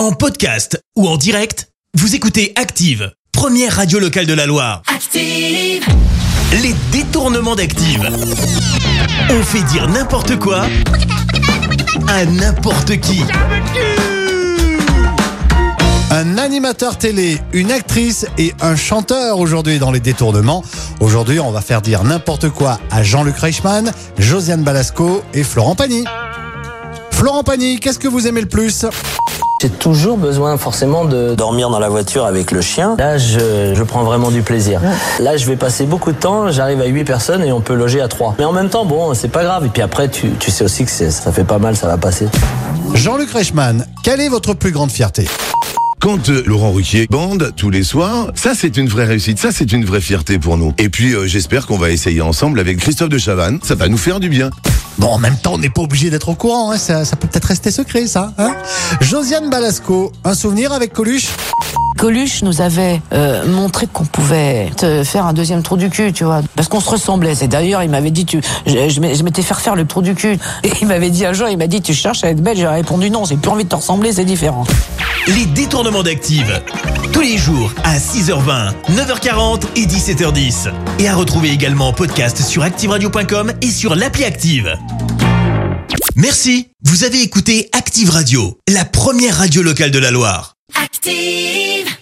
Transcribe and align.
En 0.00 0.12
podcast 0.12 0.82
ou 0.96 1.06
en 1.06 1.18
direct, 1.18 1.68
vous 1.92 2.14
écoutez 2.14 2.54
Active, 2.56 3.12
première 3.32 3.76
radio 3.76 3.98
locale 3.98 4.24
de 4.24 4.32
la 4.32 4.46
Loire. 4.46 4.80
Active. 4.86 5.84
Les 6.62 6.74
détournements 6.90 7.54
d'Active. 7.54 8.08
On 9.28 9.42
fait 9.42 9.62
dire 9.64 9.90
n'importe 9.90 10.38
quoi 10.38 10.62
à 12.08 12.24
n'importe 12.24 12.98
qui. 13.00 13.22
Un 16.10 16.38
animateur 16.38 16.96
télé, 16.96 17.38
une 17.52 17.70
actrice 17.70 18.24
et 18.38 18.54
un 18.62 18.76
chanteur 18.76 19.38
aujourd'hui 19.38 19.78
dans 19.78 19.90
les 19.90 20.00
détournements. 20.00 20.64
Aujourd'hui, 21.00 21.40
on 21.40 21.50
va 21.50 21.60
faire 21.60 21.82
dire 21.82 22.04
n'importe 22.04 22.48
quoi 22.48 22.80
à 22.90 23.02
Jean-Luc 23.02 23.36
Reichmann, 23.36 23.92
Josiane 24.16 24.62
Balasco 24.62 25.22
et 25.34 25.44
Florent 25.44 25.74
Pagny. 25.74 26.04
Florent 27.10 27.44
Pagny, 27.44 27.80
qu'est-ce 27.80 27.98
que 27.98 28.08
vous 28.08 28.26
aimez 28.26 28.40
le 28.40 28.48
plus? 28.48 28.86
J'ai 29.60 29.68
toujours 29.68 30.16
besoin 30.16 30.56
forcément 30.56 31.04
de 31.04 31.34
dormir 31.34 31.68
dans 31.68 31.78
la 31.78 31.90
voiture 31.90 32.24
avec 32.24 32.50
le 32.50 32.62
chien. 32.62 32.96
Là, 32.96 33.18
je, 33.18 33.74
je 33.74 33.82
prends 33.82 34.04
vraiment 34.04 34.30
du 34.30 34.40
plaisir. 34.40 34.80
Là, 35.18 35.36
je 35.36 35.44
vais 35.44 35.56
passer 35.56 35.84
beaucoup 35.84 36.12
de 36.12 36.16
temps. 36.16 36.50
J'arrive 36.50 36.80
à 36.80 36.86
8 36.86 37.04
personnes 37.04 37.44
et 37.44 37.52
on 37.52 37.60
peut 37.60 37.74
loger 37.74 38.00
à 38.00 38.08
3. 38.08 38.36
Mais 38.38 38.46
en 38.46 38.52
même 38.52 38.70
temps, 38.70 38.86
bon, 38.86 39.12
c'est 39.12 39.28
pas 39.28 39.44
grave. 39.44 39.66
Et 39.66 39.68
puis 39.68 39.82
après, 39.82 40.08
tu, 40.08 40.30
tu 40.38 40.50
sais 40.50 40.64
aussi 40.64 40.86
que 40.86 40.90
ça 40.90 41.30
fait 41.30 41.44
pas 41.44 41.58
mal, 41.58 41.76
ça 41.76 41.88
va 41.88 41.98
passer. 41.98 42.26
Jean-Luc 42.94 43.30
Reichmann, 43.32 43.84
quelle 44.02 44.22
est 44.22 44.30
votre 44.30 44.54
plus 44.54 44.72
grande 44.72 44.90
fierté? 44.90 45.28
Quand 46.00 46.30
euh, 46.30 46.42
Laurent 46.46 46.72
Ruquier 46.72 47.06
bande 47.10 47.52
tous 47.54 47.68
les 47.68 47.82
soirs, 47.82 48.32
ça 48.34 48.52
c'est 48.54 48.78
une 48.78 48.88
vraie 48.88 49.04
réussite, 49.04 49.38
ça 49.38 49.52
c'est 49.52 49.72
une 49.72 49.84
vraie 49.84 50.00
fierté 50.00 50.38
pour 50.38 50.56
nous. 50.56 50.72
Et 50.78 50.88
puis 50.88 51.12
euh, 51.12 51.26
j'espère 51.26 51.66
qu'on 51.66 51.76
va 51.76 51.90
essayer 51.90 52.22
ensemble 52.22 52.58
avec 52.60 52.78
Christophe 52.78 53.10
de 53.10 53.18
Chavannes, 53.18 53.58
ça 53.62 53.74
va 53.74 53.88
nous 53.88 53.98
faire 53.98 54.20
du 54.20 54.30
bien. 54.30 54.48
Bon, 54.98 55.08
en 55.08 55.18
même 55.18 55.36
temps, 55.36 55.54
on 55.54 55.58
n'est 55.58 55.70
pas 55.70 55.82
obligé 55.82 56.10
d'être 56.10 56.28
au 56.28 56.34
courant, 56.34 56.72
hein, 56.72 56.78
ça, 56.78 57.04
peut 57.16 57.26
peut-être 57.26 57.46
rester 57.46 57.70
secret, 57.70 58.06
ça. 58.06 58.32
Hein 58.38 58.54
Josiane 59.00 59.50
Balasco, 59.50 60.12
un 60.24 60.34
souvenir 60.34 60.72
avec 60.72 60.92
Coluche? 60.92 61.28
Coluche 62.00 62.40
nous 62.40 62.62
avait 62.62 63.02
euh, 63.12 63.46
montré 63.46 63.86
qu'on 63.86 64.06
pouvait 64.06 64.70
te 64.74 65.04
faire 65.04 65.26
un 65.26 65.34
deuxième 65.34 65.62
trou 65.62 65.76
du 65.76 65.90
cul, 65.90 66.14
tu 66.14 66.24
vois, 66.24 66.40
parce 66.56 66.66
qu'on 66.66 66.80
se 66.80 66.88
ressemblait. 66.88 67.34
C'est 67.34 67.46
d'ailleurs, 67.46 67.82
il 67.82 67.90
m'avait 67.90 68.10
dit, 68.10 68.24
tu, 68.24 68.40
je, 68.64 69.00
m'étais 69.00 69.42
fait 69.42 69.52
refaire 69.52 69.76
le 69.76 69.84
trou 69.84 70.00
du 70.00 70.14
cul. 70.14 70.38
Et 70.64 70.70
il 70.80 70.86
m'avait 70.86 71.10
dit 71.10 71.26
un 71.26 71.34
jour, 71.34 71.48
il 71.50 71.58
m'a 71.58 71.66
dit, 71.66 71.82
tu 71.82 71.92
cherches 71.92 72.24
à 72.24 72.30
être 72.30 72.40
belle. 72.40 72.56
J'ai 72.56 72.66
répondu 72.66 73.10
non, 73.10 73.26
j'ai 73.26 73.36
plus 73.36 73.50
envie 73.50 73.64
de 73.64 73.68
te 73.68 73.74
ressembler, 73.74 74.14
c'est 74.14 74.24
différent. 74.24 74.64
Les 75.26 75.44
détournements 75.44 76.02
d'Active. 76.02 76.62
Tous 77.12 77.20
les 77.20 77.36
jours 77.36 77.70
à 77.84 77.98
6h20, 77.98 78.72
9h40 78.92 79.64
et 79.76 79.84
17h10. 79.84 80.72
Et 81.00 81.06
à 81.06 81.14
retrouver 81.14 81.50
également 81.50 81.88
en 81.88 81.92
podcast 81.92 82.40
sur 82.40 82.62
ActiveRadio.com 82.62 83.52
et 83.60 83.70
sur 83.70 83.94
l'appli 83.94 84.24
Active. 84.24 84.74
Merci. 86.16 86.68
Vous 86.82 87.04
avez 87.04 87.20
écouté 87.20 87.68
Active 87.76 88.08
Radio, 88.08 88.58
la 88.68 88.86
première 88.86 89.36
radio 89.36 89.60
locale 89.60 89.90
de 89.90 89.98
la 89.98 90.10
Loire. 90.10 90.54
Active. 90.82 91.99